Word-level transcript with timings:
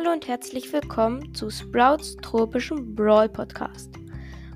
Hallo 0.00 0.12
und 0.12 0.28
herzlich 0.28 0.72
willkommen 0.72 1.34
zu 1.34 1.50
Sprouts 1.50 2.16
tropischem 2.22 2.94
Brawl 2.94 3.28
Podcast. 3.28 3.90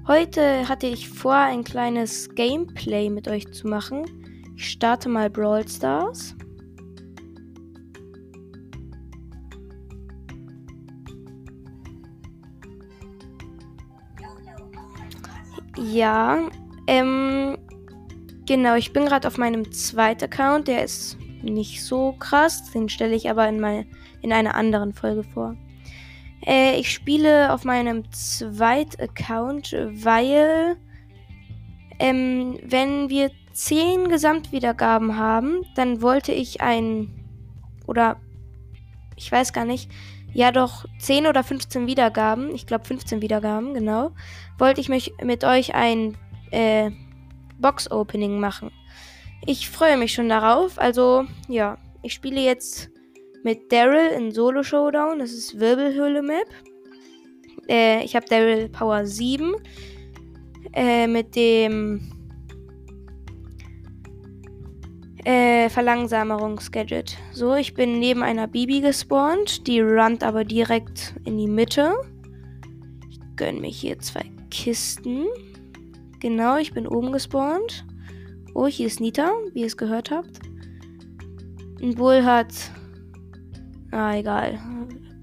Heute 0.06 0.66
hatte 0.66 0.86
ich 0.86 1.06
vor, 1.06 1.34
ein 1.34 1.62
kleines 1.62 2.34
Gameplay 2.34 3.10
mit 3.10 3.28
euch 3.28 3.52
zu 3.52 3.68
machen. 3.68 4.06
Ich 4.56 4.70
starte 4.70 5.10
mal 5.10 5.28
Brawl 5.28 5.68
Stars. 5.68 6.34
Ja, 15.76 16.48
ähm, 16.86 17.58
genau, 18.46 18.76
ich 18.76 18.94
bin 18.94 19.04
gerade 19.04 19.28
auf 19.28 19.36
meinem 19.36 19.70
zweiten 19.72 20.24
Account, 20.24 20.68
der 20.68 20.84
ist 20.84 21.18
nicht 21.44 21.84
so 21.84 22.12
krass, 22.12 22.70
den 22.72 22.88
stelle 22.88 23.14
ich 23.14 23.30
aber 23.30 23.48
in, 23.48 23.60
mein, 23.60 23.86
in 24.22 24.32
einer 24.32 24.54
anderen 24.54 24.92
Folge 24.92 25.24
vor. 25.24 25.56
Äh, 26.46 26.78
ich 26.78 26.90
spiele 26.90 27.52
auf 27.52 27.64
meinem 27.64 28.10
zweiten 28.12 29.00
Account, 29.00 29.72
weil 29.72 30.76
ähm, 31.98 32.58
wenn 32.62 33.08
wir 33.08 33.30
10 33.52 34.08
Gesamtwiedergaben 34.08 35.16
haben, 35.16 35.64
dann 35.76 36.02
wollte 36.02 36.32
ich 36.32 36.60
ein 36.60 37.24
oder 37.86 38.16
ich 39.16 39.30
weiß 39.30 39.52
gar 39.52 39.64
nicht, 39.64 39.90
ja 40.32 40.50
doch 40.50 40.84
10 40.98 41.26
oder 41.26 41.44
15 41.44 41.86
Wiedergaben, 41.86 42.54
ich 42.54 42.66
glaube 42.66 42.84
15 42.84 43.22
Wiedergaben, 43.22 43.74
genau, 43.74 44.10
wollte 44.58 44.80
ich 44.80 44.88
mich 44.88 45.14
mit 45.22 45.44
euch 45.44 45.74
ein 45.74 46.16
äh, 46.50 46.90
Box-Opening 47.58 48.40
machen. 48.40 48.70
Ich 49.46 49.68
freue 49.68 49.96
mich 49.96 50.12
schon 50.14 50.28
darauf. 50.28 50.78
Also, 50.78 51.24
ja, 51.48 51.76
ich 52.02 52.14
spiele 52.14 52.40
jetzt 52.40 52.90
mit 53.42 53.70
Daryl 53.70 54.10
in 54.16 54.32
Solo 54.32 54.62
Showdown. 54.62 55.18
Das 55.18 55.32
ist 55.32 55.60
Wirbelhöhle 55.60 56.22
Map. 56.22 56.48
Äh, 57.68 58.04
ich 58.04 58.16
habe 58.16 58.26
Daryl 58.26 58.68
Power 58.70 59.04
7. 59.04 59.54
Äh, 60.72 61.06
mit 61.06 61.36
dem 61.36 62.00
äh, 65.24 65.68
Verlangsamungsgadget. 65.68 67.18
So, 67.32 67.54
ich 67.54 67.74
bin 67.74 67.98
neben 67.98 68.22
einer 68.22 68.46
Bibi 68.46 68.80
gespawnt. 68.80 69.66
Die 69.66 69.80
runnt 69.80 70.22
aber 70.22 70.44
direkt 70.44 71.14
in 71.26 71.36
die 71.36 71.48
Mitte. 71.48 71.94
Ich 73.10 73.20
gönne 73.36 73.60
mir 73.60 73.70
hier 73.70 73.98
zwei 73.98 74.24
Kisten. 74.50 75.26
Genau, 76.20 76.56
ich 76.56 76.72
bin 76.72 76.86
oben 76.86 77.12
gespawnt. 77.12 77.84
Oh, 78.54 78.68
hier 78.68 78.86
ist 78.86 79.00
Nita, 79.00 79.32
wie 79.52 79.60
ihr 79.62 79.66
es 79.66 79.76
gehört 79.76 80.12
habt. 80.12 80.38
Ein 81.82 81.96
Bull 81.96 82.24
hat. 82.24 82.54
Ah, 83.90 84.16
egal. 84.16 84.60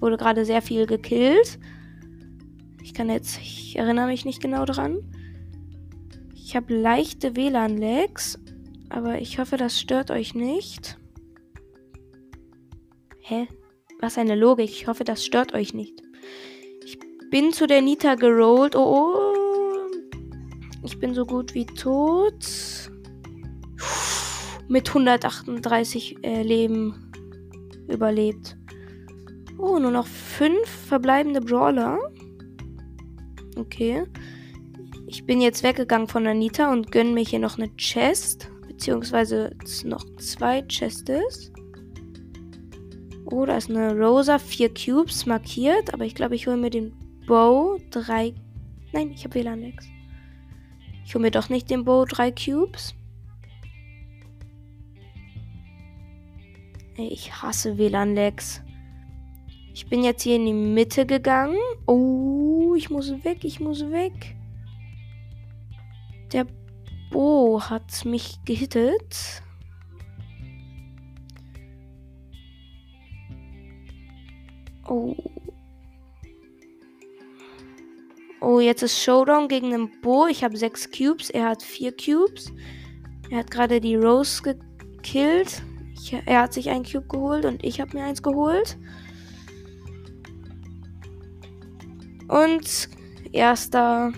Wurde 0.02 0.18
gerade 0.18 0.44
sehr 0.44 0.62
viel 0.62 0.86
gekillt. 0.86 1.58
Ich 2.84 2.94
kann 2.94 3.10
jetzt. 3.10 3.40
Ich 3.40 3.78
erinnere 3.78 4.08
mich 4.08 4.26
nicht 4.26 4.42
genau 4.42 4.66
dran. 4.66 5.00
Ich 6.36 6.58
habe 6.58 6.76
leichte 6.76 7.38
WLAN-Lags. 7.38 8.38
Aber 8.90 9.22
ich 9.22 9.40
hoffe, 9.40 9.56
das 9.56 9.80
stört 9.80 10.12
euch 10.12 10.36
nicht. 10.36 10.98
Hä? 13.22 13.48
Was 14.02 14.18
eine 14.18 14.36
Logik. 14.36 14.70
Ich 14.70 14.88
hoffe, 14.88 15.06
das 15.06 15.26
stört 15.26 15.54
euch 15.54 15.74
nicht. 15.74 16.02
Ich 16.84 17.00
bin 17.30 17.54
zu 17.54 17.66
der 17.66 17.82
Nita 17.82 18.16
gerollt. 18.16 18.76
Oh, 18.76 18.80
oh. 18.84 19.88
Ich 20.84 21.00
bin 21.00 21.14
so 21.14 21.26
gut 21.26 21.54
wie 21.54 21.66
tot. 21.66 22.91
Mit 24.72 24.88
138 24.88 26.24
äh, 26.24 26.44
Leben 26.44 27.12
überlebt. 27.90 28.56
Oh, 29.58 29.78
nur 29.80 29.92
noch 29.92 30.08
fünf 30.08 30.66
verbleibende 30.66 31.42
Brawler. 31.42 32.00
Okay. 33.58 34.06
Ich 35.08 35.26
bin 35.26 35.42
jetzt 35.42 35.64
weggegangen 35.64 36.08
von 36.08 36.26
Anita 36.26 36.72
und 36.72 36.90
gönne 36.90 37.12
mir 37.12 37.26
hier 37.26 37.40
noch 37.40 37.58
eine 37.58 37.68
Chest. 37.76 38.50
Beziehungsweise 38.66 39.54
noch 39.84 40.06
zwei 40.16 40.62
Chests. 40.62 41.52
Oh, 43.26 43.46
da 43.46 43.58
ist 43.58 43.70
eine 43.70 43.94
Rosa, 43.94 44.40
vier 44.40 44.74
Cubes 44.74 45.26
markiert. 45.26 45.94
Aber 45.94 46.06
ich 46.06 46.16
glaube, 46.16 46.36
ich 46.36 46.48
hole 46.48 46.56
mir 46.56 46.70
den 46.70 46.94
Bow, 47.28 47.78
drei. 47.90 48.34
Nein, 48.94 49.12
ich 49.12 49.26
habe 49.26 49.36
WLAN-Lex. 49.36 49.86
Ich 51.04 51.14
hole 51.14 51.24
mir 51.24 51.32
doch 51.32 51.50
nicht 51.50 51.70
den 51.70 51.84
Bow, 51.84 52.06
drei 52.06 52.32
Cubes. 52.32 52.96
Ey, 57.02 57.08
ich 57.08 57.34
hasse 57.42 57.80
WLAN-Lags. 57.80 58.62
Ich 59.74 59.88
bin 59.88 60.04
jetzt 60.04 60.22
hier 60.22 60.36
in 60.36 60.46
die 60.46 60.54
Mitte 60.54 61.08
gegangen. 61.08 61.58
Oh, 61.88 62.76
ich 62.78 62.92
muss 62.92 63.10
weg, 63.24 63.44
ich 63.44 63.60
muss 63.60 63.90
weg. 63.90 64.36
Der 66.32 66.46
Bo 67.10 67.60
hat 67.60 68.06
mich 68.06 68.38
gehittet. 68.46 69.42
Oh. 74.88 75.16
Oh, 78.42 78.60
jetzt 78.60 78.84
ist 78.84 79.02
Showdown 79.02 79.48
gegen 79.48 79.72
den 79.72 79.90
Bo. 80.02 80.28
Ich 80.28 80.44
habe 80.44 80.56
sechs 80.56 80.92
Cubes. 80.92 81.32
Er 81.32 81.50
hat 81.50 81.64
vier 81.64 81.96
Cubes. 81.98 82.54
Er 83.32 83.40
hat 83.40 83.50
gerade 83.50 83.82
die 83.82 83.96
Rose 83.96 84.44
gekillt. 84.44 85.64
Ich, 86.02 86.14
er 86.26 86.42
hat 86.42 86.54
sich 86.54 86.70
einen 86.70 86.84
Cube 86.84 87.06
geholt 87.08 87.46
und 87.46 87.64
ich 87.64 87.80
habe 87.80 87.96
mir 87.96 88.04
eins 88.04 88.24
geholt. 88.24 88.76
Und 92.28 92.90
erster. 93.32 94.12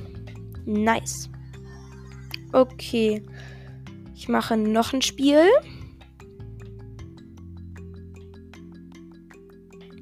Nice. 0.66 1.30
Okay. 2.54 3.22
Ich 4.16 4.30
mache 4.30 4.56
noch 4.56 4.94
ein 4.94 5.02
Spiel. 5.02 5.46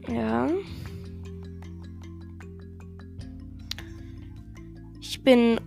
Ja. 0.07 0.47
Ich 4.99 5.23
bin 5.23 5.59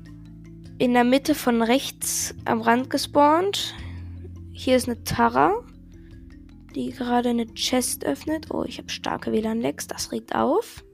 in 0.79 0.93
der 0.93 1.05
Mitte 1.05 1.35
von 1.35 1.61
rechts 1.61 2.37
am 2.45 2.61
Rand 2.61 2.89
gespawnt. 2.89 3.75
Hier 4.53 4.77
ist 4.77 4.89
eine 4.89 5.03
Tara, 5.03 5.65
die 6.75 6.91
gerade 6.91 7.31
eine 7.31 7.47
Chest 7.55 8.05
öffnet. 8.05 8.51
Oh, 8.51 8.65
ich 8.65 8.79
habe 8.79 8.89
starke 8.89 9.33
WLAN-Lags, 9.33 9.87
das 9.87 10.13
regt 10.13 10.35
auf. 10.35 10.85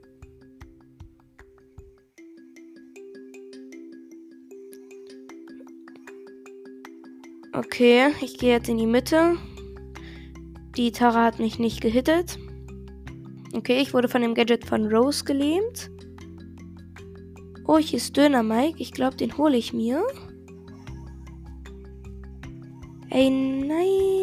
Okay, 7.52 8.12
ich 8.20 8.38
gehe 8.38 8.52
jetzt 8.52 8.68
in 8.68 8.78
die 8.78 8.86
Mitte. 8.86 9.36
Die 10.76 10.92
Tara 10.92 11.24
hat 11.24 11.38
mich 11.38 11.58
nicht 11.58 11.80
gehittet. 11.80 12.38
Okay, 13.52 13.80
ich 13.80 13.92
wurde 13.92 14.08
von 14.08 14.22
dem 14.22 14.34
Gadget 14.34 14.64
von 14.64 14.86
Rose 14.86 15.24
gelähmt. 15.24 15.90
Oh, 17.66 17.78
hier 17.78 17.96
ist 17.96 18.16
Döner 18.16 18.42
Mike. 18.42 18.76
Ich 18.78 18.92
glaube, 18.92 19.16
den 19.16 19.36
hole 19.36 19.56
ich 19.56 19.72
mir. 19.72 20.06
Ey, 23.10 23.28
nein. 23.28 24.19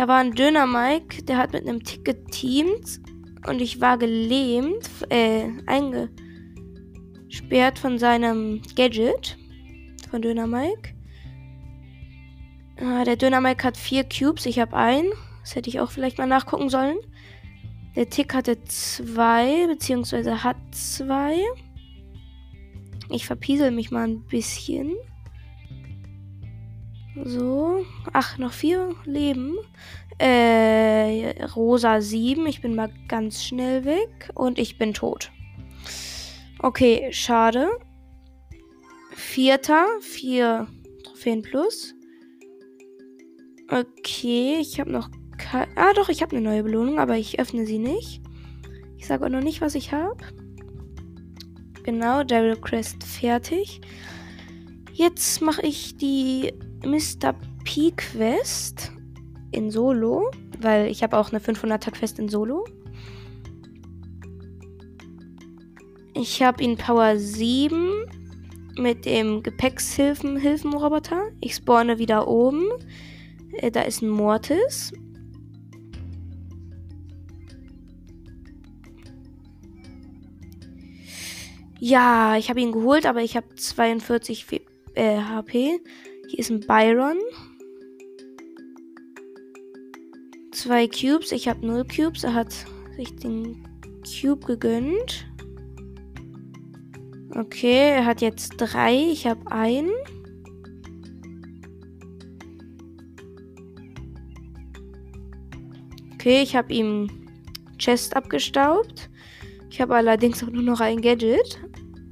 Da 0.00 0.08
war 0.08 0.16
ein 0.16 0.32
Döner 0.32 0.66
Mike, 0.66 1.22
der 1.24 1.36
hat 1.36 1.52
mit 1.52 1.68
einem 1.68 1.84
Tick 1.84 2.06
geteamt. 2.06 3.00
Und 3.46 3.60
ich 3.60 3.82
war 3.82 3.98
gelähmt, 3.98 4.88
äh, 5.10 5.50
eingesperrt 5.66 7.78
von 7.78 7.98
seinem 7.98 8.62
Gadget. 8.74 9.36
Von 10.10 10.22
Döner 10.22 10.46
Mike. 10.46 10.94
Ah, 12.78 13.04
der 13.04 13.16
Döner 13.16 13.42
Mike 13.42 13.62
hat 13.62 13.76
vier 13.76 14.04
Cubes, 14.04 14.46
ich 14.46 14.58
habe 14.58 14.74
einen. 14.74 15.10
Das 15.42 15.54
hätte 15.54 15.68
ich 15.68 15.80
auch 15.80 15.90
vielleicht 15.90 16.16
mal 16.16 16.24
nachgucken 16.24 16.70
sollen. 16.70 16.96
Der 17.94 18.08
Tick 18.08 18.32
hatte 18.32 18.64
zwei, 18.64 19.66
beziehungsweise 19.66 20.42
hat 20.42 20.56
zwei. 20.70 21.42
Ich 23.10 23.26
verpiesel 23.26 23.70
mich 23.70 23.90
mal 23.90 24.08
ein 24.08 24.24
bisschen. 24.24 24.94
So. 27.24 27.84
Ach, 28.12 28.38
noch 28.38 28.52
vier 28.52 28.94
Leben. 29.04 29.56
Äh, 30.18 31.44
Rosa 31.44 32.00
sieben. 32.00 32.46
Ich 32.46 32.60
bin 32.60 32.74
mal 32.74 32.92
ganz 33.08 33.44
schnell 33.44 33.84
weg. 33.84 34.30
Und 34.34 34.58
ich 34.58 34.78
bin 34.78 34.94
tot. 34.94 35.30
Okay, 36.58 37.08
schade. 37.12 37.68
Vierter. 39.12 39.86
Vier 40.00 40.66
Trophäen 41.04 41.42
plus. 41.42 41.94
Okay, 43.68 44.58
ich 44.60 44.80
habe 44.80 44.90
noch 44.90 45.10
Ah, 45.74 45.92
doch, 45.94 46.08
ich 46.08 46.22
habe 46.22 46.36
eine 46.36 46.48
neue 46.48 46.62
Belohnung, 46.62 46.98
aber 46.98 47.16
ich 47.16 47.40
öffne 47.40 47.66
sie 47.66 47.78
nicht. 47.78 48.22
Ich 48.98 49.06
sage 49.06 49.24
auch 49.24 49.30
noch 49.30 49.42
nicht, 49.42 49.60
was 49.60 49.74
ich 49.74 49.92
habe. 49.92 50.18
Genau, 51.82 52.22
Daryl 52.22 52.56
Crest 52.56 53.02
fertig. 53.02 53.80
Jetzt 55.00 55.40
mache 55.40 55.62
ich 55.62 55.96
die 55.96 56.52
Mr. 56.84 57.32
P 57.64 57.90
Quest 57.96 58.92
in 59.50 59.70
Solo, 59.70 60.30
weil 60.60 60.90
ich 60.90 61.02
habe 61.02 61.16
auch 61.16 61.30
eine 61.30 61.38
500er 61.38 61.90
Quest 61.90 62.18
in 62.18 62.28
Solo. 62.28 62.66
Ich 66.12 66.42
habe 66.42 66.62
ihn 66.62 66.76
Power 66.76 67.16
7 67.16 68.04
mit 68.76 69.06
dem 69.06 69.42
Gepäckshilfen-Hilfenroboter. 69.42 71.30
Ich 71.40 71.54
spawne 71.54 71.96
wieder 71.96 72.28
oben. 72.28 72.66
Äh, 73.52 73.70
da 73.70 73.80
ist 73.80 74.02
ein 74.02 74.10
Mortis. 74.10 74.92
Ja, 81.78 82.36
ich 82.36 82.50
habe 82.50 82.60
ihn 82.60 82.72
geholt, 82.72 83.06
aber 83.06 83.22
ich 83.22 83.34
habe 83.34 83.54
42 83.54 84.44
äh, 84.94 85.18
HP. 85.18 85.80
Hier 86.28 86.38
ist 86.38 86.50
ein 86.50 86.60
Byron. 86.60 87.18
Zwei 90.52 90.86
Cubes. 90.86 91.32
Ich 91.32 91.48
habe 91.48 91.66
null 91.66 91.84
Cubes. 91.84 92.24
Er 92.24 92.34
hat 92.34 92.52
sich 92.96 93.16
den 93.16 93.66
Cube 94.04 94.46
gegönnt. 94.46 95.26
Okay, 97.34 97.90
er 97.90 98.04
hat 98.04 98.20
jetzt 98.20 98.54
drei. 98.56 98.94
Ich 98.94 99.26
habe 99.26 99.50
einen. 99.50 99.90
Okay, 106.14 106.42
ich 106.42 106.54
habe 106.54 106.72
ihm 106.72 107.08
Chest 107.78 108.14
abgestaubt. 108.14 109.08
Ich 109.70 109.80
habe 109.80 109.94
allerdings 109.94 110.42
auch 110.44 110.50
nur 110.50 110.62
noch 110.62 110.80
ein 110.80 111.00
Gadget. 111.00 111.58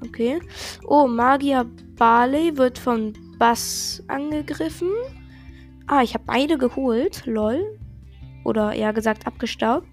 Okay. 0.07 0.41
Oh, 0.87 1.07
Magier 1.07 1.69
Barley 1.99 2.57
wird 2.57 2.79
von 2.79 3.13
Bass 3.39 4.03
angegriffen. 4.07 4.91
Ah, 5.89 6.03
ich 6.03 6.15
habe 6.15 6.25
beide 6.27 6.57
geholt. 6.57 7.27
Lol. 7.27 7.79
Oder 8.45 8.73
eher 8.73 8.93
gesagt 8.93 9.27
abgestaubt. 9.27 9.87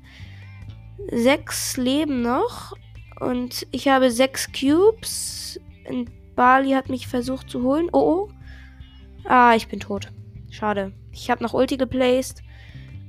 Sechs 1.12 1.78
leben 1.78 2.22
noch. 2.22 2.74
Und 3.20 3.66
ich 3.72 3.88
habe 3.88 4.12
sechs 4.12 4.48
Cubes. 4.52 5.60
Und 5.90 6.12
Barley 6.36 6.72
hat 6.72 6.90
mich 6.90 7.08
versucht 7.08 7.50
zu 7.50 7.64
holen. 7.64 7.90
Oh, 7.92 8.28
oh. 8.28 8.30
Ah, 9.26 9.56
ich 9.56 9.68
bin 9.68 9.80
tot. 9.80 10.12
Schade. 10.52 10.94
Ich 11.12 11.32
habe 11.32 11.44
noch 11.44 11.54
Ulti 11.54 11.78
geplaced. 11.78 12.44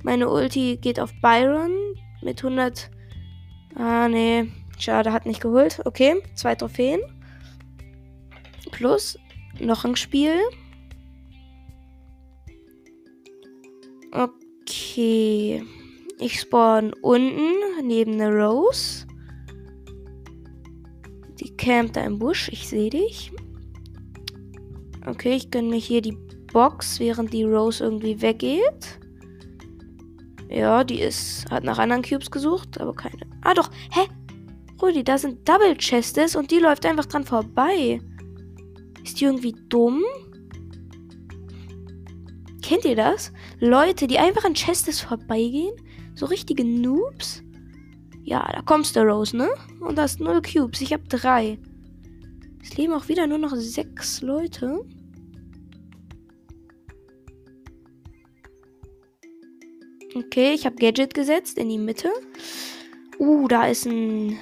Meine 0.03 0.29
Ulti 0.29 0.77
geht 0.81 0.99
auf 0.99 1.13
Byron 1.21 1.71
mit 2.23 2.43
100. 2.43 2.89
Ah, 3.75 4.07
nee. 4.07 4.51
Schade, 4.79 5.13
hat 5.13 5.25
nicht 5.25 5.41
geholt. 5.41 5.81
Okay, 5.85 6.23
zwei 6.35 6.55
Trophäen. 6.55 7.01
Plus 8.77 9.17
noch 9.59 9.85
ein 9.85 9.95
Spiel. 9.95 10.37
Okay. 14.11 15.63
Ich 16.19 16.39
spawn 16.39 16.93
unten 17.01 17.55
neben 17.83 18.19
der 18.19 18.31
Rose. 18.31 19.07
Die 21.39 21.55
campt 21.57 21.95
da 21.95 22.03
im 22.03 22.19
Busch. 22.19 22.49
Ich 22.49 22.67
sehe 22.67 22.91
dich. 22.91 23.31
Okay, 25.07 25.35
ich 25.35 25.49
gönne 25.49 25.69
mir 25.69 25.79
hier 25.79 26.01
die 26.01 26.17
Box, 26.53 26.99
während 26.99 27.33
die 27.33 27.45
Rose 27.45 27.83
irgendwie 27.83 28.21
weggeht. 28.21 28.99
Ja, 30.49 30.83
die 30.83 30.99
ist, 30.99 31.49
hat 31.49 31.63
nach 31.63 31.79
anderen 31.79 32.03
Cubes 32.03 32.29
gesucht, 32.29 32.79
aber 32.79 32.93
keine. 32.93 33.25
Ah 33.41 33.55
doch, 33.55 33.71
hä? 33.91 34.01
Rudi, 34.79 35.03
da 35.03 35.17
sind 35.17 35.49
Double 35.49 35.75
Chests 35.77 36.35
und 36.35 36.51
die 36.51 36.59
läuft 36.59 36.85
einfach 36.85 37.07
dran 37.07 37.23
vorbei. 37.23 37.99
Ist 39.07 39.21
die 39.21 39.23
irgendwie 39.23 39.55
dumm? 39.69 40.03
Kennt 42.61 42.83
ihr 42.83 42.97
das? 42.97 43.31
Leute, 43.61 44.05
die 44.05 44.19
einfach 44.19 44.43
an 44.43 44.53
Chestes 44.53 44.99
vorbeigehen? 44.99 45.73
So 46.13 46.25
richtige 46.25 46.65
Noobs? 46.65 47.41
Ja, 48.23 48.45
da 48.51 48.61
kommst 48.63 48.97
du, 48.97 48.99
Rose, 48.99 49.37
ne? 49.37 49.47
Und 49.79 49.97
da 49.97 50.01
hast 50.01 50.19
null 50.19 50.41
Cubes. 50.41 50.81
Ich 50.81 50.91
hab 50.91 51.07
drei. 51.07 51.57
Es 52.61 52.75
leben 52.75 52.91
auch 52.91 53.07
wieder 53.07 53.27
nur 53.27 53.37
noch 53.37 53.55
sechs 53.55 54.21
Leute. 54.21 54.85
Okay, 60.15 60.53
ich 60.53 60.65
habe 60.65 60.75
Gadget 60.75 61.13
gesetzt 61.13 61.57
in 61.57 61.69
die 61.69 61.77
Mitte. 61.77 62.09
Uh, 63.19 63.47
da 63.47 63.67
ist 63.67 63.85
ein. 63.85 64.37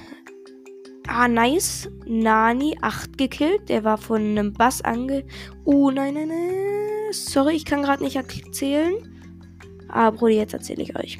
Ah, 1.08 1.28
nice. 1.28 1.88
Nani 2.06 2.76
8 2.80 3.16
gekillt. 3.16 3.68
Der 3.68 3.84
war 3.84 3.98
von 3.98 4.20
einem 4.22 4.52
Bass 4.52 4.82
ange. 4.82 5.24
Uh, 5.64 5.90
nein, 5.90 6.14
nein, 6.14 6.28
nein. 6.28 7.12
Sorry, 7.12 7.54
ich 7.54 7.64
kann 7.64 7.82
gerade 7.82 8.02
nicht 8.02 8.16
erzählen. 8.16 8.94
Ah, 9.88 10.10
Brudi, 10.10 10.34
jetzt 10.34 10.54
erzähle 10.54 10.82
ich 10.82 10.96
euch. 10.96 11.18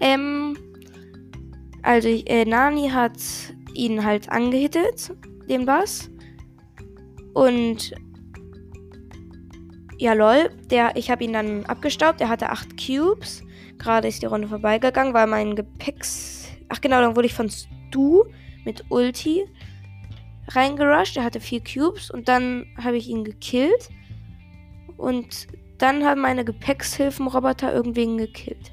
Ähm. 0.00 0.56
Also, 1.82 2.08
äh, 2.08 2.44
Nani 2.44 2.88
hat 2.88 3.18
ihn 3.74 4.04
halt 4.04 4.30
angehittet, 4.30 5.12
den 5.48 5.64
Bass. 5.64 6.10
Und 7.34 7.94
ja, 9.98 10.12
lol. 10.12 10.50
Der, 10.70 10.96
ich 10.96 11.10
habe 11.10 11.24
ihn 11.24 11.32
dann 11.32 11.64
abgestaubt. 11.66 12.20
Er 12.20 12.28
hatte 12.28 12.50
8 12.50 12.68
Cubes. 12.76 13.42
Gerade 13.78 14.08
ist 14.08 14.22
die 14.22 14.26
Runde 14.26 14.48
vorbeigegangen, 14.48 15.14
weil 15.14 15.26
mein 15.26 15.54
Gepäcks. 15.54 16.48
Ach 16.68 16.80
genau, 16.80 17.00
dann 17.00 17.16
wurde 17.16 17.26
ich 17.26 17.34
von 17.34 17.48
Stu 17.48 18.24
mit 18.68 18.84
Ulti 18.90 19.46
reingerusht. 20.48 21.16
Er 21.16 21.24
hatte 21.24 21.40
4 21.40 21.62
Cubes 21.64 22.10
und 22.10 22.28
dann 22.28 22.66
habe 22.76 22.98
ich 22.98 23.08
ihn 23.08 23.24
gekillt. 23.24 23.88
Und 24.98 25.46
dann 25.78 26.04
haben 26.04 26.20
meine 26.20 26.44
Gepäckshilfenroboter 26.44 27.72
irgendwen 27.72 28.18
gekillt. 28.18 28.72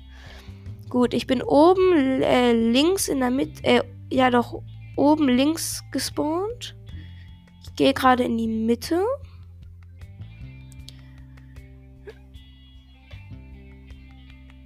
Gut, 0.89 1.13
ich 1.13 1.27
bin 1.27 1.41
oben 1.41 2.21
äh, 2.21 2.51
links 2.51 3.07
in 3.07 3.21
der 3.21 3.31
Mitte. 3.31 3.63
Äh, 3.63 3.83
ja, 4.11 4.29
doch 4.29 4.61
oben 4.97 5.29
links 5.29 5.81
gespawnt. 5.91 6.75
Ich 7.63 7.75
gehe 7.75 7.93
gerade 7.93 8.23
in 8.23 8.37
die 8.37 8.47
Mitte. 8.47 9.01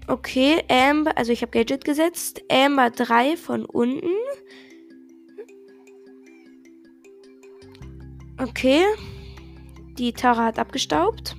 Okay, 0.07 0.63
Amber, 0.69 1.15
also 1.19 1.31
ich 1.31 1.43
habe 1.43 1.51
Gadget 1.51 1.85
gesetzt. 1.85 2.41
Amber 2.51 2.89
3 2.89 3.37
von 3.37 3.65
unten. 3.65 4.09
Okay. 8.41 8.83
Die 9.97 10.13
Tara 10.13 10.45
hat 10.45 10.59
abgestaubt. 10.59 11.35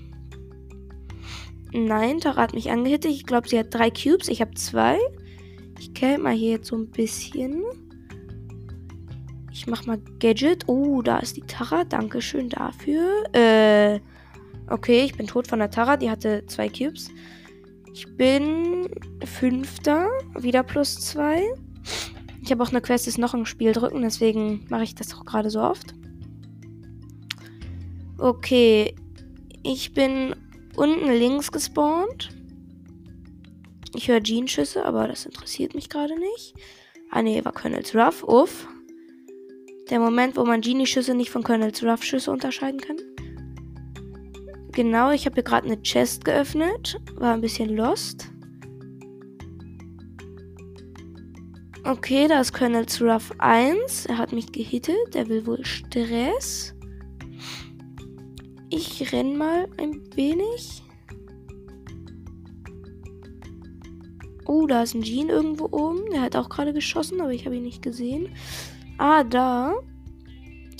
Nein, 1.73 2.20
Tara 2.20 2.43
hat 2.43 2.55
mich 2.55 2.70
angehittet. 2.70 3.11
Ich 3.11 3.25
glaube, 3.25 3.49
sie 3.49 3.59
hat 3.59 3.73
drei 3.73 3.90
Cubes. 3.90 4.28
Ich 4.28 4.40
habe 4.40 4.54
zwei. 4.54 4.99
Ich 5.78 5.95
käme 5.95 6.25
mal 6.25 6.35
hier 6.35 6.52
jetzt 6.52 6.69
so 6.69 6.76
ein 6.76 6.90
bisschen. 6.90 7.62
Ich 9.50 9.66
mach 9.66 9.87
mal 9.87 9.99
Gadget. 10.19 10.69
Oh, 10.69 11.00
da 11.00 11.19
ist 11.19 11.37
die 11.37 11.42
Tara. 11.42 11.85
Dankeschön 11.85 12.50
dafür. 12.50 13.25
Äh, 13.33 14.00
okay, 14.69 15.04
ich 15.04 15.16
bin 15.16 15.26
tot 15.26 15.47
von 15.49 15.61
der 15.61 15.71
Tara. 15.71 15.97
Die 15.97 16.11
hatte 16.11 16.45
zwei 16.47 16.69
Cubes. 16.69 17.11
Ich 17.92 18.07
bin 18.16 18.88
Fünfter, 19.25 20.09
wieder 20.38 20.62
plus 20.62 21.00
zwei. 21.00 21.42
Ich 22.42 22.50
habe 22.50 22.62
auch 22.62 22.71
eine 22.71 22.80
Quest, 22.80 23.07
ist 23.07 23.19
noch 23.19 23.35
ein 23.35 23.47
Spiel 23.47 23.73
drücken, 23.73 24.02
deswegen 24.02 24.64
mache 24.69 24.85
ich 24.85 24.95
das 24.95 25.14
auch 25.14 25.25
gerade 25.25 25.50
so 25.50 25.61
oft. 25.61 25.95
Okay, 28.21 28.95
ich 29.62 29.95
bin 29.95 30.37
unten 30.77 31.11
links 31.11 31.50
gespawnt. 31.50 32.29
Ich 33.95 34.09
höre 34.09 34.23
Jean-Schüsse, 34.23 34.85
aber 34.85 35.09
das 35.09 35.25
interessiert 35.25 35.75
mich 35.75 35.89
gerade 35.89 36.19
nicht. 36.19 36.55
Ah 37.11 37.23
ne, 37.23 37.43
war 37.43 37.53
Colonel's 37.53 37.95
Ruff. 37.95 38.23
Uff. 38.23 38.69
Der 39.89 40.00
Moment, 40.00 40.37
wo 40.37 40.45
man 40.45 40.61
Genie-Schüsse 40.61 41.15
nicht 41.15 41.31
von 41.31 41.43
Colonel's 41.43 41.83
Ruff-Schüsse 41.83 42.31
unterscheiden 42.31 42.81
kann. 42.81 42.99
Genau, 44.73 45.12
ich 45.12 45.25
habe 45.25 45.35
hier 45.35 45.43
gerade 45.43 45.67
eine 45.67 45.81
Chest 45.81 46.27
geöffnet. 46.27 47.00
War 47.15 47.33
ein 47.33 47.41
bisschen 47.41 47.75
lost. 47.75 48.31
Okay, 51.85 52.29
da 52.29 52.43
ist 52.43 52.53
Colonel 52.53 52.85
Ruff 53.00 53.33
1. 53.39 54.07
Er 54.07 54.19
hat 54.19 54.35
mich 54.35 54.53
gehittet. 54.53 55.15
Er 55.15 55.27
will 55.29 55.47
wohl 55.47 55.65
Stress. 55.65 56.75
Ich 58.73 59.12
renn 59.12 59.37
mal 59.37 59.69
ein 59.79 60.00
wenig. 60.15 60.83
Oh, 64.47 64.67
da 64.67 64.83
ist 64.85 64.95
ein 64.95 65.03
Jean 65.03 65.29
irgendwo 65.29 65.65
oben. 65.67 66.09
Der 66.12 66.23
hat 66.23 66.37
auch 66.37 66.49
gerade 66.49 66.73
geschossen, 66.73 67.21
aber 67.21 67.33
ich 67.33 67.47
habe 67.47 67.57
ihn 67.57 67.65
nicht 67.65 67.83
gesehen. 67.83 68.29
Ah, 68.97 69.25
da. 69.25 69.75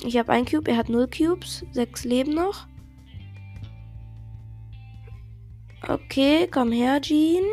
Ich 0.05 0.17
habe 0.17 0.31
ein 0.31 0.45
Cube, 0.45 0.71
er 0.71 0.77
hat 0.77 0.87
null 0.87 1.09
Cubes. 1.09 1.65
Sechs 1.71 2.05
Leben 2.05 2.33
noch. 2.33 2.65
Okay, 5.87 6.47
komm 6.49 6.71
her, 6.71 7.01
Jean. 7.01 7.43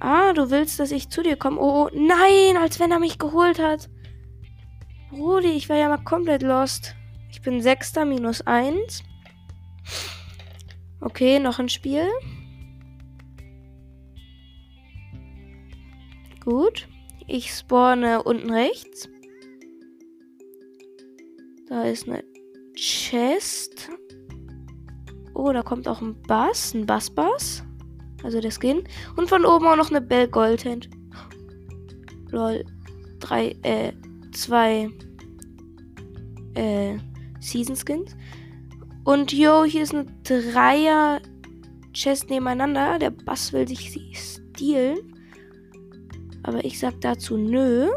Ah, 0.00 0.34
du 0.34 0.50
willst, 0.50 0.78
dass 0.78 0.90
ich 0.90 1.08
zu 1.08 1.22
dir 1.22 1.36
komme. 1.36 1.58
Oh, 1.60 1.86
oh, 1.86 1.90
nein, 1.94 2.56
als 2.60 2.78
wenn 2.78 2.92
er 2.92 2.98
mich 2.98 3.18
geholt 3.18 3.58
hat. 3.58 3.88
Rudi, 5.12 5.48
ich 5.48 5.68
war 5.70 5.76
ja 5.76 5.88
mal 5.88 6.04
komplett 6.04 6.42
lost. 6.42 6.94
Ich 7.38 7.44
bin 7.44 7.60
Sechster 7.60 8.04
minus 8.04 8.44
eins. 8.48 9.04
Okay, 11.00 11.38
noch 11.38 11.60
ein 11.60 11.68
Spiel. 11.68 12.08
Gut. 16.44 16.88
ich 17.28 17.54
spawne 17.54 18.24
unten 18.24 18.50
rechts. 18.52 19.08
Da 21.68 21.84
ist 21.84 22.08
eine 22.08 22.24
Chest. 22.74 23.88
Oh, 25.32 25.52
da 25.52 25.62
kommt 25.62 25.86
auch 25.86 26.00
ein 26.00 26.20
Bass, 26.22 26.74
ein 26.74 26.86
Bass-Bass. 26.86 27.62
Also 28.24 28.40
der 28.40 28.50
Skin. 28.50 28.82
Und 29.14 29.28
von 29.28 29.44
oben 29.44 29.68
auch 29.68 29.76
noch 29.76 29.90
eine 29.90 30.00
Bell 30.00 30.26
Goldhand. 30.26 30.90
Lol. 32.30 32.64
Drei, 33.20 33.54
äh, 33.62 33.92
zwei, 34.32 34.90
äh, 36.54 36.98
Season 37.40 37.76
Skins. 37.76 38.16
Und 39.04 39.32
yo, 39.32 39.64
hier 39.64 39.82
ist 39.82 39.94
eine 39.94 40.06
Dreier 40.22 41.20
Chest 41.92 42.30
nebeneinander. 42.30 42.98
Der 42.98 43.10
Bass 43.10 43.52
will 43.52 43.66
sich 43.66 43.90
sie 43.90 44.14
stehlen. 44.14 44.98
Aber 46.42 46.64
ich 46.64 46.78
sag 46.78 47.00
dazu 47.00 47.36
nö. 47.36 47.88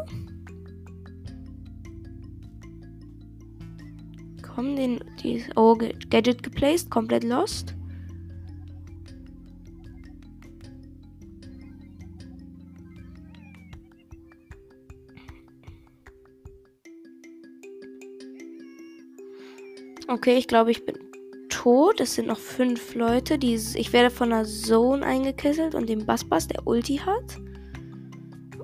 Komm, 4.41 4.75
den, 4.75 5.03
die, 5.23 5.43
oh, 5.55 5.77
Gadget 6.09 6.43
geplaced, 6.43 6.89
komplett 6.89 7.23
lost. 7.23 7.75
Okay, 20.11 20.37
ich 20.37 20.47
glaube, 20.49 20.71
ich 20.71 20.85
bin 20.85 20.97
tot. 21.47 22.01
Es 22.01 22.15
sind 22.15 22.27
noch 22.27 22.37
fünf 22.37 22.95
Leute. 22.95 23.37
Die, 23.37 23.53
ich 23.53 23.93
werde 23.93 24.09
von 24.09 24.33
einer 24.33 24.43
Zone 24.43 25.05
eingekesselt 25.05 25.73
und 25.73 25.87
dem 25.87 26.05
Bass-Bass, 26.05 26.49
der 26.49 26.67
Ulti 26.67 26.97
hat. 26.97 27.39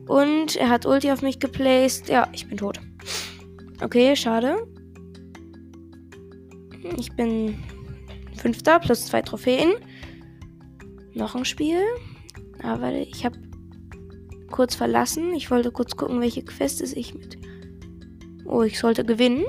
Und 0.08 0.58
er 0.58 0.70
hat 0.70 0.86
Ulti 0.86 1.10
auf 1.10 1.22
mich 1.22 1.40
geplaced. 1.40 2.10
Ja, 2.10 2.28
ich 2.34 2.50
bin 2.50 2.58
tot. 2.58 2.82
Okay, 3.82 4.14
schade. 4.18 4.58
Ich 6.98 7.14
bin 7.14 7.58
Fünfter 8.36 8.80
plus 8.80 9.06
zwei 9.06 9.22
Trophäen. 9.22 9.72
Noch 11.14 11.34
ein 11.34 11.46
Spiel. 11.46 11.80
Aber 12.62 12.92
ich 12.92 13.24
habe 13.24 13.40
kurz 14.52 14.76
verlassen. 14.76 15.34
Ich 15.34 15.50
wollte 15.50 15.72
kurz 15.72 15.96
gucken, 15.96 16.20
welche 16.20 16.44
Quest 16.44 16.82
ist 16.82 16.98
ich 16.98 17.14
mit. 17.14 17.38
Oh, 18.44 18.64
ich 18.64 18.80
sollte 18.80 19.06
gewinnen. 19.06 19.46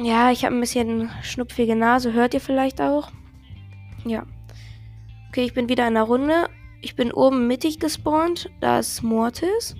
Ja, 0.00 0.30
ich 0.30 0.44
habe 0.44 0.54
ein 0.54 0.60
bisschen 0.60 1.10
schnupfige 1.22 1.74
Nase. 1.74 2.12
Hört 2.12 2.32
ihr 2.32 2.40
vielleicht 2.40 2.80
auch? 2.80 3.10
Ja. 4.04 4.24
Okay, 5.28 5.44
ich 5.44 5.54
bin 5.54 5.68
wieder 5.68 5.88
in 5.88 5.94
der 5.94 6.04
Runde. 6.04 6.48
Ich 6.82 6.94
bin 6.94 7.12
oben 7.12 7.48
mittig 7.48 7.80
gespawnt. 7.80 8.48
Da 8.60 8.78
ist 8.78 9.02
Mortis. 9.02 9.74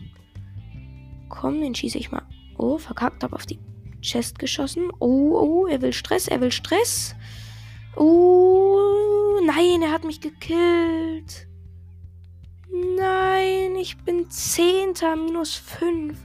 Komm, 1.29 1.61
den 1.61 1.75
schieße 1.75 1.99
ich 1.99 2.11
mal. 2.11 2.27
Oh, 2.57 2.79
verkackt. 2.79 3.23
Hab 3.23 3.33
auf 3.33 3.47
die 3.47 3.61
Chest 4.03 4.41
geschossen. 4.41 4.91
Oh, 4.99 5.39
oh, 5.39 5.67
er 5.67 5.81
will 5.83 5.93
Stress. 5.93 6.27
Er 6.27 6.41
will 6.41 6.51
Stress. 6.51 7.15
Oh, 7.95 9.41
nein, 9.47 9.83
er 9.83 9.93
hat 9.93 10.03
mich 10.03 10.21
gekillt. 10.21 11.47
Nein, 12.71 13.77
ich 13.81 13.97
bin 13.99 14.29
Zehnter, 14.31 15.15
minus 15.15 15.55
5. 15.55 16.19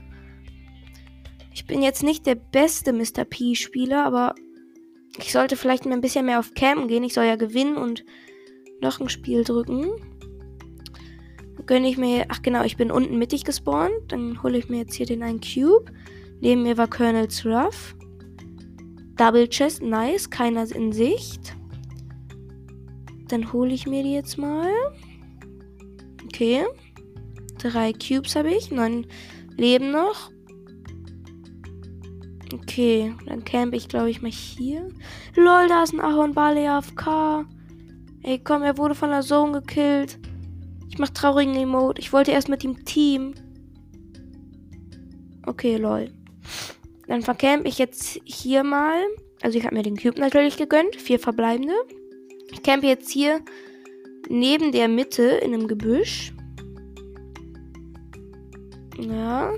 Ich 1.54 1.66
bin 1.66 1.82
jetzt 1.82 2.02
nicht 2.02 2.26
der 2.26 2.34
beste 2.34 2.92
Mr. 2.92 3.24
P-Spieler, 3.24 4.04
aber 4.04 4.34
ich 5.18 5.30
sollte 5.30 5.56
vielleicht 5.56 5.86
ein 5.86 6.00
bisschen 6.00 6.26
mehr 6.26 6.40
auf 6.40 6.52
Cam 6.54 6.88
gehen. 6.88 7.04
Ich 7.04 7.14
soll 7.14 7.26
ja 7.26 7.36
gewinnen 7.36 7.76
und 7.76 8.04
noch 8.80 8.98
ein 8.98 9.08
Spiel 9.08 9.44
drücken. 9.44 9.92
Dann 11.56 11.66
gönne 11.66 11.88
ich 11.88 11.96
mir. 11.96 12.26
Ach 12.28 12.42
genau, 12.42 12.64
ich 12.64 12.76
bin 12.76 12.90
unten 12.90 13.18
mittig 13.18 13.44
gespawnt. 13.44 13.94
Dann 14.08 14.42
hole 14.42 14.58
ich 14.58 14.68
mir 14.68 14.78
jetzt 14.78 14.94
hier 14.94 15.06
den 15.06 15.22
einen 15.22 15.40
Cube. 15.40 15.92
Neben 16.40 16.64
mir 16.64 16.76
war 16.76 16.88
Colonel's 16.88 17.46
Ruff. 17.46 17.94
Double 19.16 19.48
Chest, 19.48 19.80
nice. 19.80 20.28
Keiner 20.28 20.68
in 20.74 20.90
Sicht. 20.90 21.54
Dann 23.28 23.52
hole 23.52 23.72
ich 23.72 23.86
mir 23.86 24.02
die 24.02 24.14
jetzt 24.14 24.38
mal. 24.38 24.72
Okay. 26.24 26.64
Drei 27.58 27.92
Cubes 27.92 28.34
habe 28.34 28.52
ich. 28.52 28.72
Neun 28.72 29.06
Leben 29.56 29.92
noch. 29.92 30.33
Okay, 32.54 33.12
dann 33.26 33.44
camp 33.44 33.74
ich, 33.74 33.88
glaube 33.88 34.10
ich, 34.10 34.22
mal 34.22 34.30
hier. 34.30 34.88
Lol, 35.34 35.66
da 35.68 35.82
ist 35.82 35.92
ein 35.92 36.00
Ahorn 36.00 36.34
Barley 36.34 36.66
AFK. 36.66 37.46
Ey, 38.22 38.38
komm, 38.42 38.62
er 38.62 38.78
wurde 38.78 38.94
von 38.94 39.10
der 39.10 39.22
Zone 39.22 39.60
gekillt. 39.60 40.18
Ich 40.88 40.98
mach 40.98 41.10
traurigen 41.10 41.56
Emote. 41.56 42.00
Ich 42.00 42.12
wollte 42.12 42.30
erst 42.30 42.48
mit 42.48 42.62
dem 42.62 42.84
Team. 42.84 43.34
Okay, 45.44 45.76
lol. 45.76 46.10
Dann 47.08 47.22
vercamp 47.22 47.66
ich 47.66 47.78
jetzt 47.78 48.20
hier 48.24 48.62
mal. 48.62 49.02
Also 49.42 49.58
ich 49.58 49.64
habe 49.64 49.74
mir 49.74 49.82
den 49.82 49.96
Cube 49.96 50.20
natürlich 50.20 50.56
gegönnt. 50.56 50.96
Vier 50.96 51.18
verbleibende. 51.18 51.74
Ich 52.52 52.62
campe 52.62 52.86
jetzt 52.86 53.10
hier 53.10 53.40
neben 54.28 54.72
der 54.72 54.88
Mitte 54.88 55.22
in 55.22 55.52
einem 55.52 55.66
Gebüsch. 55.66 56.32
Ja. 58.98 59.52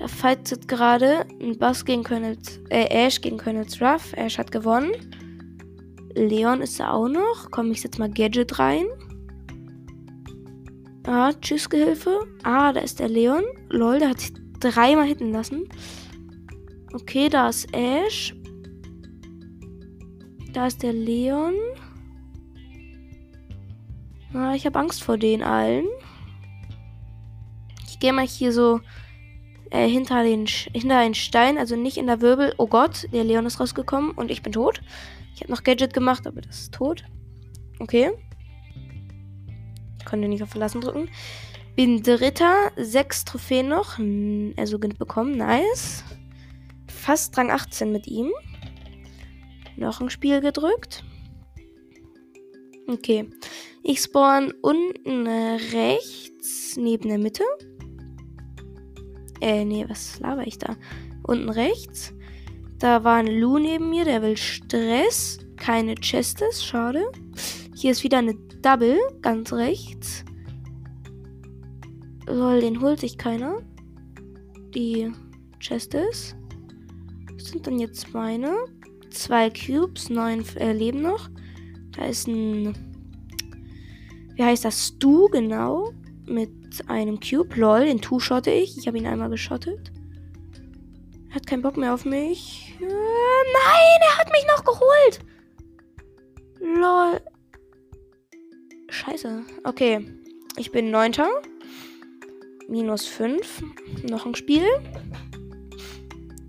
Da 0.00 0.08
fightet 0.08 0.66
gerade 0.66 1.26
ein 1.42 1.58
Boss 1.58 1.84
gegen 1.84 2.02
Colonels, 2.02 2.58
äh, 2.70 2.86
Ash 2.86 3.20
gegen 3.20 3.36
Colonels 3.36 3.82
Ruff. 3.82 4.14
Ash 4.14 4.38
hat 4.38 4.50
gewonnen. 4.50 4.92
Leon 6.14 6.62
ist 6.62 6.80
da 6.80 6.92
auch 6.92 7.08
noch. 7.08 7.50
Komm, 7.50 7.70
ich 7.70 7.82
setz 7.82 7.98
mal 7.98 8.10
Gadget 8.10 8.58
rein. 8.58 8.86
Ah, 11.06 11.34
tschüss, 11.34 11.68
Gehilfe. 11.68 12.26
Ah, 12.44 12.72
da 12.72 12.80
ist 12.80 12.98
der 12.98 13.10
Leon. 13.10 13.44
Lol, 13.68 13.98
der 13.98 14.08
hat 14.08 14.20
sich 14.20 14.32
dreimal 14.58 15.06
hitten 15.06 15.32
lassen. 15.32 15.68
Okay, 16.94 17.28
da 17.28 17.50
ist 17.50 17.68
Ash. 17.76 18.34
Da 20.54 20.66
ist 20.66 20.82
der 20.82 20.94
Leon. 20.94 21.54
Ah, 24.32 24.54
ich 24.54 24.64
habe 24.64 24.78
Angst 24.78 25.02
vor 25.02 25.18
den 25.18 25.42
allen. 25.42 25.84
Ich 27.86 28.00
gehe 28.00 28.14
mal 28.14 28.26
hier 28.26 28.50
so 28.50 28.80
äh, 29.70 29.88
hinter, 29.88 30.22
den, 30.22 30.46
hinter 30.46 30.98
einen 30.98 31.14
Stein, 31.14 31.58
also 31.58 31.76
nicht 31.76 31.96
in 31.96 32.06
der 32.06 32.20
Wirbel. 32.20 32.54
Oh 32.58 32.66
Gott, 32.66 33.06
der 33.12 33.24
Leon 33.24 33.46
ist 33.46 33.60
rausgekommen 33.60 34.10
und 34.12 34.30
ich 34.30 34.42
bin 34.42 34.52
tot. 34.52 34.80
Ich 35.34 35.42
habe 35.42 35.52
noch 35.52 35.62
Gadget 35.62 35.94
gemacht, 35.94 36.26
aber 36.26 36.40
das 36.40 36.60
ist 36.60 36.74
tot. 36.74 37.04
Okay. 37.78 38.10
Ich 39.98 40.04
konnte 40.04 40.28
nicht 40.28 40.42
auf 40.42 40.50
Verlassen 40.50 40.80
drücken. 40.80 41.08
Bin 41.76 42.02
Dritter, 42.02 42.72
sechs 42.76 43.24
Trophäen 43.24 43.68
noch, 43.68 43.98
also 44.56 44.78
bekommen, 44.78 45.36
nice. 45.36 46.04
Fast 46.88 47.38
Rang 47.38 47.50
18 47.50 47.92
mit 47.92 48.06
ihm. 48.06 48.30
Noch 49.76 50.00
ein 50.00 50.10
Spiel 50.10 50.40
gedrückt. 50.40 51.04
Okay. 52.86 53.30
Ich 53.82 54.00
spawn 54.00 54.52
unten 54.60 55.26
rechts 55.26 56.76
neben 56.76 57.08
der 57.08 57.18
Mitte. 57.18 57.44
Äh, 59.40 59.64
nee, 59.64 59.84
was 59.88 60.20
laber 60.20 60.46
ich 60.46 60.58
da? 60.58 60.76
Unten 61.22 61.48
rechts. 61.48 62.12
Da 62.78 63.04
war 63.04 63.16
ein 63.16 63.26
Lu 63.26 63.58
neben 63.58 63.90
mir, 63.90 64.04
der 64.04 64.22
will 64.22 64.36
Stress. 64.36 65.38
Keine 65.56 65.94
Chestes, 65.96 66.64
schade. 66.64 67.04
Hier 67.74 67.92
ist 67.92 68.04
wieder 68.04 68.18
eine 68.18 68.34
Double, 68.62 68.98
ganz 69.20 69.52
rechts. 69.52 70.24
Lol, 72.26 72.60
den 72.60 72.80
holt 72.80 73.00
sich 73.00 73.18
keiner. 73.18 73.58
Die 74.74 75.10
Chestes. 75.58 76.36
Was 77.34 77.46
sind 77.46 77.66
dann 77.66 77.78
jetzt 77.78 78.14
meine? 78.14 78.54
Zwei 79.10 79.50
Cubes, 79.50 80.08
neun 80.08 80.44
äh, 80.56 80.72
Leben 80.72 81.02
noch. 81.02 81.28
Da 81.92 82.04
ist 82.06 82.28
ein. 82.28 82.74
Wie 84.36 84.44
heißt 84.44 84.64
das? 84.64 84.88
Stu, 84.88 85.28
genau. 85.28 85.92
Mit 86.30 86.88
einem 86.88 87.18
Cube. 87.18 87.56
Lol, 87.56 87.86
den 87.86 88.00
two-shotte 88.00 88.52
ich. 88.52 88.78
Ich 88.78 88.86
habe 88.86 88.96
ihn 88.96 89.06
einmal 89.06 89.30
geschottet. 89.30 89.90
Er 91.28 91.34
hat 91.34 91.46
keinen 91.48 91.62
Bock 91.62 91.76
mehr 91.76 91.92
auf 91.92 92.04
mich. 92.04 92.76
Äh, 92.80 92.84
nein, 92.84 94.00
er 94.00 94.16
hat 94.16 94.30
mich 94.30 94.46
noch 94.46 94.64
geholt. 94.64 95.20
Lol. 96.60 97.20
Scheiße. 98.90 99.42
Okay. 99.64 100.06
Ich 100.56 100.70
bin 100.70 100.92
neunter. 100.92 101.28
Minus 102.68 103.06
fünf. 103.06 103.64
Noch 104.08 104.24
ein 104.24 104.36
Spiel. 104.36 104.66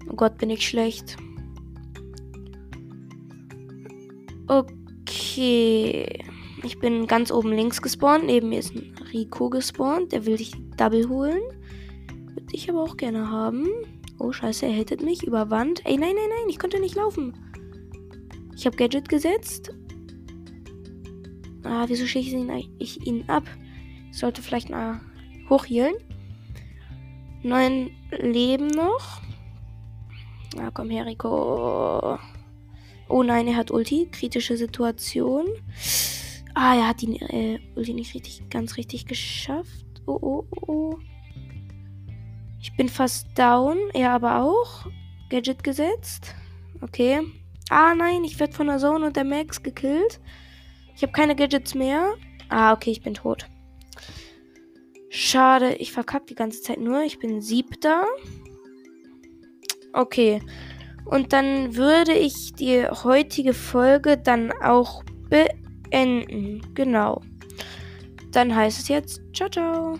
Oh 0.07 0.15
Gott, 0.15 0.37
bin 0.37 0.51
ich 0.51 0.67
schlecht. 0.67 1.17
Okay. 4.47 6.23
Ich 6.63 6.79
bin 6.79 7.07
ganz 7.07 7.31
oben 7.31 7.51
links 7.51 7.81
gespawnt. 7.81 8.25
Neben 8.25 8.49
mir 8.49 8.59
ist 8.59 8.75
ein 8.75 8.93
Rico 9.11 9.49
gespawnt. 9.49 10.11
Der 10.11 10.25
will 10.25 10.37
sich 10.37 10.53
Double 10.77 11.09
holen. 11.09 11.41
Würde 12.33 12.53
ich 12.53 12.69
aber 12.69 12.83
auch 12.83 12.97
gerne 12.97 13.29
haben. 13.29 13.67
Oh, 14.19 14.31
scheiße, 14.31 14.67
er 14.67 14.71
hittet 14.71 15.01
mich 15.01 15.23
über 15.23 15.49
Wand. 15.49 15.83
Ey, 15.85 15.97
nein, 15.97 16.13
nein, 16.15 16.29
nein, 16.29 16.49
ich 16.49 16.59
konnte 16.59 16.79
nicht 16.79 16.95
laufen. 16.95 17.33
Ich 18.55 18.65
habe 18.67 18.77
Gadget 18.77 19.09
gesetzt. 19.09 19.73
Ah, 21.63 21.85
wieso 21.87 22.05
schicke 22.05 22.27
ich 22.27 22.33
ihn, 22.33 22.73
ich 22.77 23.07
ihn 23.07 23.27
ab? 23.27 23.43
Ich 24.11 24.19
sollte 24.19 24.43
vielleicht 24.43 24.69
mal 24.69 25.01
hochhielen. 25.49 25.95
Neun 27.41 27.89
Leben 28.11 28.67
noch. 28.67 29.21
Ah, 30.59 30.69
komm 30.71 30.91
her, 30.91 31.07
Rico. 31.07 32.19
Oh 33.09 33.23
nein, 33.23 33.47
er 33.47 33.55
hat 33.55 33.71
Ulti. 33.71 34.09
Kritische 34.11 34.57
Situation. 34.57 35.47
Ah, 36.53 36.75
er 36.75 36.87
hat 36.89 37.01
die 37.01 37.15
äh, 37.17 37.59
nicht 37.75 38.13
richtig, 38.13 38.49
ganz 38.49 38.77
richtig 38.77 39.05
geschafft. 39.05 39.85
Oh, 40.05 40.19
oh, 40.21 40.45
oh. 40.67 40.99
Ich 42.59 42.75
bin 42.75 42.89
fast 42.89 43.27
down. 43.37 43.77
Er 43.93 44.11
aber 44.11 44.41
auch. 44.41 44.87
Gadget 45.29 45.63
gesetzt. 45.63 46.35
Okay. 46.81 47.21
Ah, 47.69 47.95
nein, 47.95 48.23
ich 48.23 48.39
werde 48.39 48.53
von 48.53 48.67
der 48.67 48.79
Zone 48.79 49.05
und 49.05 49.15
der 49.15 49.23
Max 49.23 49.63
gekillt. 49.63 50.19
Ich 50.95 51.03
habe 51.03 51.13
keine 51.13 51.35
Gadgets 51.35 51.73
mehr. 51.73 52.15
Ah, 52.49 52.73
okay, 52.73 52.91
ich 52.91 53.01
bin 53.01 53.13
tot. 53.13 53.47
Schade, 55.09 55.75
ich 55.75 55.91
verkacke 55.91 56.25
die 56.27 56.35
ganze 56.35 56.61
Zeit 56.61 56.79
nur. 56.79 57.03
Ich 57.03 57.19
bin 57.19 57.41
siebter. 57.41 58.05
Okay. 59.93 60.41
Und 61.05 61.33
dann 61.33 61.75
würde 61.75 62.13
ich 62.13 62.53
die 62.53 62.85
heutige 62.85 63.53
Folge 63.53 64.17
dann 64.17 64.51
auch 64.61 65.03
beenden. 65.29 65.70
Genau. 66.73 67.21
Dann 68.31 68.55
heißt 68.55 68.79
es 68.79 68.87
jetzt, 68.87 69.21
ciao, 69.33 69.49
ciao. 69.49 69.99